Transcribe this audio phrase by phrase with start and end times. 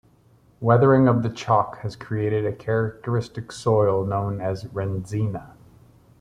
[0.61, 5.53] Weathering of the chalk has created a characteristic soil known as rendzina.